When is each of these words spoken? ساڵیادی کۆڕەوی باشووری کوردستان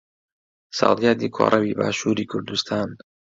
ساڵیادی 0.77 1.27
کۆڕەوی 1.35 1.77
باشووری 1.79 2.25
کوردستان 2.31 2.89